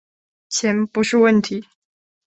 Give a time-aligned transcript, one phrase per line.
[0.49, 1.63] 钱不是问题